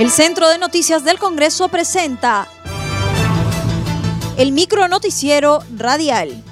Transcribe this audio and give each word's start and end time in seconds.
El 0.00 0.10
Centro 0.10 0.48
de 0.48 0.56
Noticias 0.56 1.04
del 1.04 1.18
Congreso 1.18 1.68
presenta 1.68 2.48
el 4.38 4.50
micro 4.50 4.88
noticiero 4.88 5.62
radial. 5.76 6.42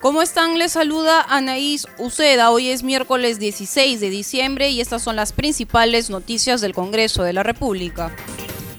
¿Cómo 0.00 0.20
están? 0.20 0.58
Les 0.58 0.72
saluda 0.72 1.24
Anaís 1.28 1.86
Uceda. 1.96 2.50
Hoy 2.50 2.70
es 2.70 2.82
miércoles 2.82 3.38
16 3.38 4.00
de 4.00 4.10
diciembre 4.10 4.70
y 4.70 4.80
estas 4.80 5.00
son 5.02 5.14
las 5.14 5.32
principales 5.32 6.10
noticias 6.10 6.60
del 6.60 6.74
Congreso 6.74 7.22
de 7.22 7.34
la 7.34 7.44
República. 7.44 8.12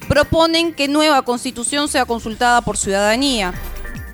Proponen 0.06 0.74
que 0.74 0.88
nueva 0.88 1.22
constitución 1.22 1.88
sea 1.88 2.04
consultada 2.04 2.60
por 2.60 2.76
ciudadanía. 2.76 3.54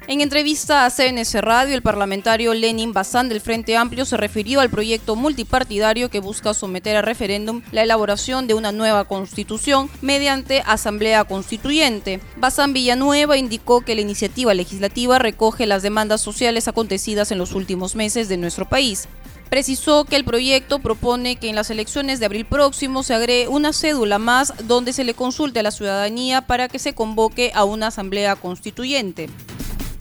En 0.08 0.20
entrevista 0.20 0.86
a 0.86 0.90
CNC 0.90 1.40
Radio, 1.40 1.74
el 1.74 1.82
parlamentario 1.82 2.52
Lenin 2.54 2.92
Bazán 2.92 3.28
del 3.28 3.40
Frente 3.40 3.76
Amplio 3.76 4.04
se 4.04 4.16
refirió 4.16 4.60
al 4.60 4.70
proyecto 4.70 5.14
multipartidario 5.14 6.08
que 6.08 6.20
busca 6.20 6.52
someter 6.54 6.96
a 6.96 7.02
referéndum 7.02 7.62
la 7.70 7.82
elaboración 7.82 8.46
de 8.46 8.54
una 8.54 8.72
nueva 8.72 9.04
constitución 9.04 9.88
mediante 10.00 10.62
asamblea 10.66 11.24
constituyente. 11.24 12.20
Bazán 12.36 12.72
Villanueva 12.72 13.36
indicó 13.36 13.82
que 13.82 13.94
la 13.94 14.00
iniciativa 14.00 14.52
legislativa 14.54 15.18
recoge 15.18 15.66
las 15.66 15.82
demandas 15.82 16.20
sociales 16.20 16.66
acontecidas 16.66 17.30
en 17.30 17.38
los 17.38 17.52
últimos 17.52 17.94
meses 17.94 18.28
de 18.28 18.36
nuestro 18.36 18.68
país 18.68 19.06
precisó 19.50 20.04
que 20.04 20.14
el 20.14 20.24
proyecto 20.24 20.78
propone 20.78 21.34
que 21.34 21.48
en 21.48 21.56
las 21.56 21.70
elecciones 21.70 22.20
de 22.20 22.26
abril 22.26 22.46
próximo 22.46 23.02
se 23.02 23.14
agregue 23.14 23.48
una 23.48 23.72
cédula 23.72 24.20
más 24.20 24.54
donde 24.66 24.92
se 24.92 25.02
le 25.02 25.12
consulte 25.12 25.58
a 25.58 25.64
la 25.64 25.72
ciudadanía 25.72 26.42
para 26.42 26.68
que 26.68 26.78
se 26.78 26.94
convoque 26.94 27.50
a 27.52 27.64
una 27.64 27.88
asamblea 27.88 28.36
constituyente. 28.36 29.28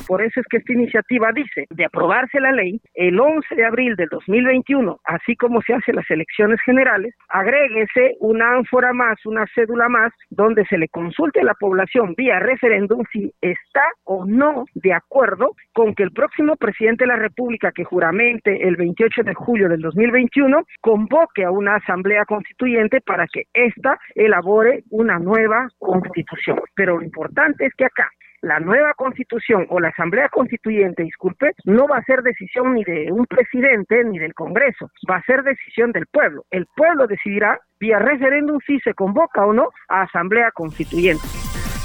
Por 0.10 0.24
eso 0.24 0.40
es 0.40 0.48
que 0.48 0.58
esta 0.58 0.74
iniciativa 0.74 1.32
dice, 1.32 1.68
de 1.70 1.86
aprobarse 1.86 2.40
la 2.40 2.52
ley, 2.52 2.82
el 2.96 3.20
11 3.20 3.54
de 3.54 3.64
abril 3.64 3.96
del 3.96 4.10
2021, 4.10 5.00
así 5.04 5.36
como 5.36 5.62
se 5.62 5.76
hacen 5.76 5.98
las 5.98 6.10
elecciones 6.10 6.60
generales, 6.66 7.14
agréguese 7.28 8.16
una 8.20 8.54
ánfora 8.56 8.92
más, 8.92 9.24
una 9.28 9.46
cédula 9.54 9.88
más, 9.88 10.12
donde 10.32 10.66
se 10.66 10.80
le 10.80 10.88
consulte 10.88 11.42
a 11.42 11.44
la 11.44 11.54
población 11.54 12.16
vía 12.18 12.40
referéndum 12.40 13.04
si 13.14 13.32
está 13.40 13.84
o 14.04 14.26
no 14.26 14.66
de 14.74 14.94
acuerdo 14.94 15.52
con 15.74 15.94
que 15.94 16.02
el 16.02 16.12
próximo 16.12 16.56
presidente 16.56 17.04
de 17.04 17.10
la 17.10 17.18
República, 17.18 17.72
que 17.72 17.84
juramente 17.84 18.68
el 18.68 18.78
28 18.78 19.22
de 19.22 19.36
julio 19.36 19.70
del 19.70 19.82
2021, 19.82 20.64
convoque 20.82 21.44
a 21.44 21.52
una 21.52 21.76
asamblea 21.76 22.26
constituyente 22.26 23.00
para 23.02 23.28
que 23.28 23.44
ésta 23.54 24.00
elabore 24.16 24.86
una 24.90 25.20
nueva 25.20 25.68
constitución. 25.78 26.60
Pero 26.74 26.98
lo 26.98 27.04
importante 27.04 27.68
es 27.68 27.76
que 27.76 27.86
acá 27.86 28.10
la 28.42 28.60
nueva 28.60 28.94
constitución 28.96 29.66
o 29.70 29.80
la 29.80 29.90
asamblea 29.90 30.30
constituyente, 30.30 31.04
disculpe, 31.04 31.54
no 31.66 31.88
va 31.88 31.98
a 31.98 32.04
ser 32.04 32.22
decisión 32.22 32.74
ni 32.74 32.84
de 32.84 33.12
un 33.12 33.26
presidente 33.26 34.04
ni 34.04 34.20
del 34.20 34.34
Congreso, 34.34 34.90
va 35.10 35.18
a 35.18 35.24
ser 35.24 35.44
decisión 35.44 35.92
del 35.92 36.06
pueblo. 36.08 36.46
El 36.50 36.66
pueblo 36.76 37.08
decidirá 37.08 37.60
vía 37.80 38.00
referéndum 38.00 38.60
si 38.66 38.80
se 38.80 38.94
convoca 38.94 39.46
o 39.46 39.54
no 39.54 39.70
a 39.88 40.04
asamblea 40.04 40.52
constituyente. 40.52 41.24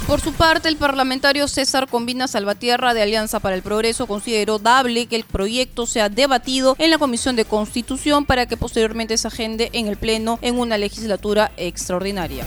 Por 0.07 0.19
su 0.19 0.33
parte, 0.33 0.69
el 0.69 0.77
parlamentario 0.77 1.47
César 1.47 1.87
Combina 1.89 2.27
Salvatierra 2.27 2.93
de 2.93 3.01
Alianza 3.01 3.39
para 3.39 3.55
el 3.55 3.63
Progreso 3.63 4.05
consideró 4.05 4.59
dable 4.59 5.07
que 5.07 5.15
el 5.15 5.23
proyecto 5.23 5.87
sea 5.87 6.09
debatido 6.09 6.75
en 6.77 6.91
la 6.91 6.99
Comisión 6.99 7.35
de 7.35 7.45
Constitución 7.45 8.25
para 8.25 8.45
que 8.45 8.55
posteriormente 8.55 9.17
se 9.17 9.27
agende 9.27 9.71
en 9.73 9.87
el 9.87 9.97
Pleno 9.97 10.37
en 10.43 10.59
una 10.59 10.77
legislatura 10.77 11.49
extraordinaria. 11.57 12.45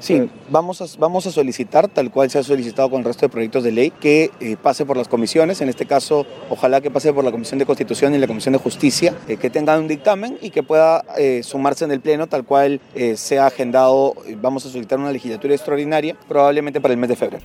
Sí, 0.00 0.30
vamos 0.48 0.80
a, 0.80 0.86
vamos 0.98 1.26
a 1.26 1.32
solicitar, 1.32 1.88
tal 1.88 2.10
cual 2.10 2.30
se 2.30 2.38
ha 2.38 2.42
solicitado 2.44 2.88
con 2.88 3.00
el 3.00 3.04
resto 3.04 3.26
de 3.26 3.30
proyectos 3.30 3.64
de 3.64 3.72
ley, 3.72 3.90
que 3.90 4.30
eh, 4.40 4.56
pase 4.56 4.86
por 4.86 4.96
las 4.96 5.08
comisiones, 5.08 5.60
en 5.60 5.68
este 5.68 5.86
caso 5.86 6.24
ojalá 6.50 6.80
que 6.80 6.90
pase 6.90 7.12
por 7.12 7.24
la 7.24 7.32
Comisión 7.32 7.58
de 7.58 7.66
Constitución 7.66 8.14
y 8.14 8.18
la 8.18 8.28
Comisión 8.28 8.52
de 8.52 8.58
Justicia, 8.58 9.14
eh, 9.26 9.36
que 9.36 9.50
tengan 9.50 9.80
un 9.80 9.88
dictamen 9.88 10.38
y 10.40 10.50
que 10.50 10.62
pueda 10.62 11.04
eh, 11.18 11.42
sumarse 11.42 11.84
en 11.84 11.90
el 11.90 12.00
Pleno, 12.00 12.28
tal 12.28 12.44
cual 12.44 12.80
se 13.16 13.38
ha 13.38 13.46
agendado, 13.46 14.14
vamos 14.40 14.64
a 14.66 14.70
solicitar 14.70 14.98
una 14.98 15.12
legislatura 15.12 15.54
extraordinaria, 15.54 16.16
probablemente 16.28 16.80
para 16.80 16.94
el 16.94 17.00
mes 17.00 17.08
de 17.08 17.16
febrero. 17.16 17.44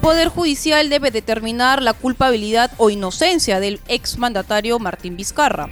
Poder 0.00 0.28
Judicial 0.28 0.88
debe 0.88 1.10
determinar 1.10 1.82
la 1.82 1.92
culpabilidad 1.92 2.70
o 2.78 2.90
inocencia 2.90 3.60
del 3.60 3.80
exmandatario 3.88 4.78
Martín 4.78 5.16
Vizcarra. 5.16 5.68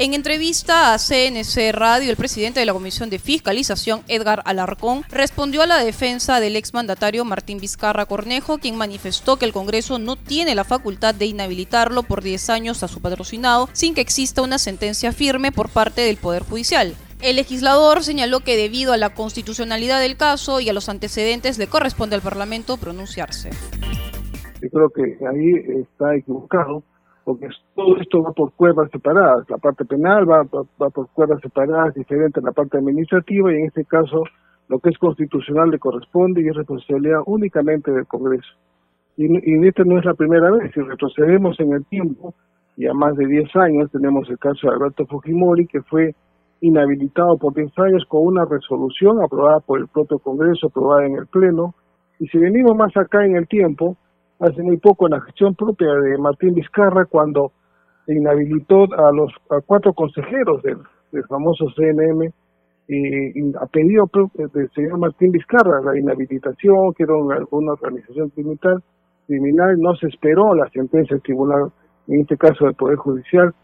En 0.00 0.14
entrevista 0.14 0.94
a 0.94 0.98
CNC 0.98 1.72
Radio, 1.72 2.08
el 2.08 2.16
presidente 2.16 2.60
de 2.60 2.66
la 2.66 2.72
Comisión 2.72 3.10
de 3.10 3.18
Fiscalización, 3.18 4.02
Edgar 4.06 4.42
Alarcón, 4.44 5.02
respondió 5.08 5.60
a 5.62 5.66
la 5.66 5.82
defensa 5.82 6.38
del 6.38 6.54
exmandatario 6.54 7.24
Martín 7.24 7.58
Vizcarra 7.58 8.06
Cornejo, 8.06 8.58
quien 8.58 8.76
manifestó 8.76 9.38
que 9.38 9.44
el 9.44 9.52
Congreso 9.52 9.98
no 9.98 10.14
tiene 10.14 10.54
la 10.54 10.62
facultad 10.62 11.16
de 11.16 11.26
inhabilitarlo 11.26 12.04
por 12.04 12.22
10 12.22 12.48
años 12.48 12.84
a 12.84 12.88
su 12.88 13.00
patrocinado 13.00 13.68
sin 13.72 13.92
que 13.92 14.00
exista 14.00 14.40
una 14.40 14.58
sentencia 14.58 15.10
firme 15.10 15.50
por 15.50 15.68
parte 15.68 16.02
del 16.02 16.16
Poder 16.16 16.44
Judicial. 16.44 16.94
El 17.20 17.34
legislador 17.34 18.04
señaló 18.04 18.38
que 18.38 18.56
debido 18.56 18.92
a 18.92 18.98
la 18.98 19.14
constitucionalidad 19.14 20.00
del 20.00 20.16
caso 20.16 20.60
y 20.60 20.68
a 20.68 20.72
los 20.72 20.88
antecedentes 20.88 21.58
le 21.58 21.66
corresponde 21.66 22.14
al 22.14 22.22
Parlamento 22.22 22.76
pronunciarse. 22.76 23.50
Yo 24.62 24.68
creo 24.70 24.90
que 24.90 25.18
ahí 25.26 25.82
está 25.82 26.14
equivocado 26.14 26.84
porque 27.28 27.48
todo 27.74 27.98
esto 28.00 28.22
va 28.22 28.32
por 28.32 28.54
cuerdas 28.54 28.90
separadas. 28.90 29.44
La 29.50 29.58
parte 29.58 29.84
penal 29.84 30.24
va, 30.26 30.44
va, 30.44 30.88
por 30.88 31.08
cuerdas 31.10 31.38
separadas, 31.42 31.92
diferente 31.92 32.40
a 32.40 32.42
la 32.42 32.52
parte 32.52 32.78
administrativa, 32.78 33.52
y 33.52 33.56
en 33.56 33.66
este 33.66 33.84
caso 33.84 34.24
lo 34.68 34.78
que 34.78 34.88
es 34.88 34.96
constitucional 34.96 35.68
le 35.68 35.78
corresponde 35.78 36.40
y 36.40 36.48
es 36.48 36.56
responsabilidad 36.56 37.20
únicamente 37.26 37.92
del 37.92 38.06
Congreso. 38.06 38.48
Y, 39.18 39.26
y 39.26 39.68
esta 39.68 39.84
no 39.84 39.98
es 39.98 40.06
la 40.06 40.14
primera 40.14 40.50
vez, 40.52 40.72
si 40.72 40.80
retrocedemos 40.80 41.60
en 41.60 41.74
el 41.74 41.84
tiempo, 41.84 42.32
y 42.78 42.86
a 42.86 42.94
más 42.94 43.14
de 43.16 43.26
10 43.26 43.56
años 43.56 43.90
tenemos 43.90 44.26
el 44.30 44.38
caso 44.38 44.66
de 44.66 44.76
Alberto 44.76 45.04
Fujimori, 45.04 45.66
que 45.66 45.82
fue 45.82 46.14
inhabilitado 46.62 47.36
por 47.36 47.52
10 47.52 47.78
años 47.78 48.04
con 48.08 48.22
una 48.24 48.46
resolución 48.46 49.22
aprobada 49.22 49.60
por 49.60 49.80
el 49.80 49.88
propio 49.88 50.18
Congreso, 50.18 50.68
aprobada 50.68 51.04
en 51.04 51.16
el 51.16 51.26
Pleno, 51.26 51.74
y 52.20 52.26
si 52.28 52.38
venimos 52.38 52.74
más 52.74 52.96
acá 52.96 53.26
en 53.26 53.36
el 53.36 53.46
tiempo, 53.46 53.98
hace 54.40 54.62
muy 54.62 54.76
poco 54.76 55.06
en 55.06 55.12
la 55.12 55.20
gestión 55.20 55.54
propia 55.54 55.92
de 55.94 56.18
Martín 56.18 56.54
Vizcarra 56.54 57.06
cuando 57.06 57.52
inhabilitó 58.06 58.84
a 58.94 59.12
los 59.12 59.32
cuatro 59.66 59.92
consejeros 59.92 60.62
del, 60.62 60.78
famoso 61.28 61.66
CNM 61.74 62.30
y, 62.88 63.56
a 63.56 63.66
pedido 63.66 64.10
del 64.34 64.70
señor 64.70 64.98
Martín 64.98 65.32
Vizcarra 65.32 65.80
la 65.82 65.98
inhabilitación, 65.98 66.94
que 66.94 67.02
era 67.02 67.14
una, 67.14 67.72
organización 67.72 68.30
criminal, 68.30 68.82
criminal, 69.26 69.78
no 69.78 69.94
se 69.96 70.06
esperó 70.06 70.54
la 70.54 70.68
sentencia 70.70 71.14
del 71.14 71.22
tribunal, 71.22 71.70
en 72.06 72.20
este 72.20 72.36
caso 72.36 72.64
del 72.64 72.74
Poder 72.74 72.96
Judicial, 72.96 73.54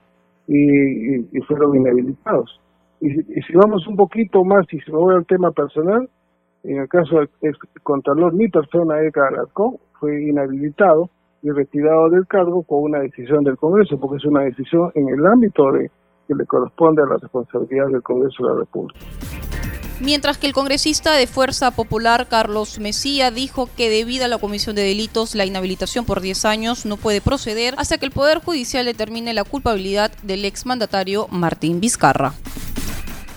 y, 0.47 1.41
fueron 1.47 1.77
inhabilitados. 1.77 2.61
Y, 3.01 3.09
si 3.11 3.55
vamos 3.55 3.87
un 3.87 3.97
poquito 3.97 4.45
más, 4.45 4.67
y 4.73 4.81
si 4.81 4.93
me 4.93 4.99
voy 4.99 5.15
al 5.15 5.27
tema 5.27 5.53
personal, 5.53 6.09
en 6.65 6.79
el 6.79 6.89
caso 6.89 7.21
del 7.41 7.57
Contralor, 7.83 8.35
mi 8.35 8.49
persona, 8.49 9.01
Edgar 9.01 9.33
Alarcón, 9.33 9.77
fue 9.99 10.23
inhabilitado 10.23 11.11
y 11.43 11.51
retirado 11.51 12.09
del 12.11 12.27
cargo 12.27 12.63
con 12.63 12.83
una 12.83 13.01
decisión 13.01 13.45
del 13.45 13.57
Congreso, 13.57 13.99
porque 13.99 14.17
es 14.17 14.25
una 14.25 14.43
decisión 14.43 14.91
en 14.95 15.09
el 15.09 15.27
ámbito 15.27 15.71
de 15.73 15.91
que 16.27 16.35
le 16.35 16.47
corresponde 16.47 17.03
a 17.03 17.07
la 17.07 17.17
responsabilidad 17.19 17.89
del 17.89 18.03
Congreso 18.03 18.43
de 18.43 18.49
la 18.49 18.59
República. 18.61 19.01
Mientras 20.01 20.39
que 20.39 20.49
el 20.49 20.53
congresista 20.53 21.15
de 21.15 21.29
Fuerza 21.29 21.71
Popular, 21.71 22.27
Carlos 22.29 22.81
Mesía, 22.81 23.31
dijo 23.31 23.69
que 23.77 23.89
debido 23.89 24.25
a 24.25 24.29
la 24.29 24.39
comisión 24.39 24.75
de 24.75 24.83
delitos, 24.83 25.37
la 25.37 25.47
inhabilitación 25.47 26.05
por 26.05 26.21
10 26.21 26.45
años 26.47 26.85
no 26.85 26.97
puede 26.97 27.21
proceder 27.21 27.75
hasta 27.79 27.99
que 27.99 28.07
el 28.07 28.11
Poder 28.11 28.39
Judicial 28.39 28.85
determine 28.85 29.33
la 29.35 29.45
culpabilidad 29.45 30.11
del 30.23 30.45
exmandatario 30.45 31.29
Martín 31.31 31.81
Vizcarra. 31.81 32.33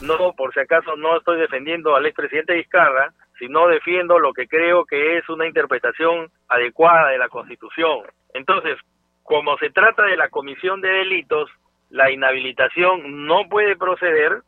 No, 0.02 0.34
por 0.36 0.54
si 0.54 0.60
acaso 0.60 0.96
no 0.96 1.18
estoy 1.18 1.40
defendiendo 1.40 1.96
al 1.96 2.06
expresidente 2.06 2.54
Vizcarra, 2.54 3.14
sino 3.40 3.68
defiendo 3.68 4.20
lo 4.20 4.34
que 4.34 4.48
creo 4.48 4.86
que 4.86 5.18
es 5.18 5.30
una 5.30 5.48
interpretación 5.48 6.30
adecuada 6.48 7.10
de 7.10 7.18
la 7.18 7.30
Constitución. 7.30 8.04
Entonces, 8.34 8.78
como 9.24 9.58
se 9.58 9.70
trata 9.70 10.04
de 10.04 10.18
la 10.18 10.30
comisión 10.30 10.82
de 10.82 10.90
delitos, 10.90 11.50
la 11.90 12.12
inhabilitación 12.12 13.26
no 13.26 13.48
puede 13.50 13.76
proceder 13.76 14.42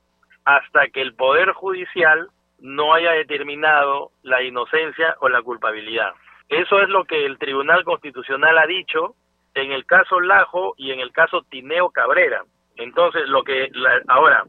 hasta 0.45 0.88
que 0.88 1.01
el 1.01 1.15
Poder 1.15 1.51
Judicial 1.51 2.30
no 2.59 2.94
haya 2.94 3.12
determinado 3.12 4.12
la 4.24 4.41
inocencia 4.44 5.15
o 5.19 5.30
la 5.30 5.41
culpabilidad. 5.41 6.13
Eso 6.50 6.81
es 6.81 6.89
lo 6.89 7.06
que 7.06 7.25
el 7.25 7.38
Tribunal 7.38 7.83
Constitucional 7.83 8.57
ha 8.57 8.65
dicho 8.65 9.15
en 9.53 9.71
el 9.71 9.86
caso 9.86 10.19
Lajo 10.19 10.74
y 10.77 10.91
en 10.91 11.00
el 11.00 11.12
caso 11.12 11.44
Tineo 11.50 11.89
Cabrera. 11.91 12.44
Entonces, 12.75 13.27
lo 13.27 13.44
que 13.44 13.69
ahora, 14.07 14.44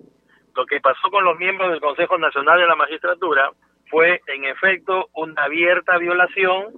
lo 0.54 0.66
que 0.66 0.80
pasó 0.80 1.10
con 1.10 1.24
los 1.24 1.38
miembros 1.38 1.70
del 1.70 1.80
Consejo 1.80 2.16
Nacional 2.18 2.58
de 2.58 2.66
la 2.66 2.76
Magistratura 2.76 3.50
fue 3.90 4.22
en 4.26 4.44
efecto 4.44 5.08
una 5.14 5.44
abierta 5.44 5.98
violación 5.98 6.72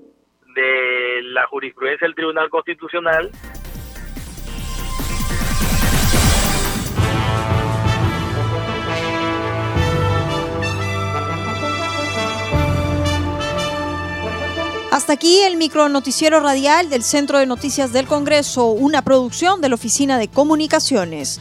de 0.54 1.22
la 1.22 1.46
jurisprudencia 1.46 2.06
del 2.06 2.14
Tribunal 2.14 2.50
Constitucional 2.50 3.30
Hasta 14.92 15.14
aquí 15.14 15.40
el 15.40 15.56
micronoticiero 15.56 16.40
radial 16.40 16.90
del 16.90 17.02
Centro 17.02 17.38
de 17.38 17.46
Noticias 17.46 17.94
del 17.94 18.06
Congreso, 18.06 18.66
una 18.66 19.00
producción 19.00 19.62
de 19.62 19.70
la 19.70 19.76
Oficina 19.76 20.18
de 20.18 20.28
Comunicaciones. 20.28 21.40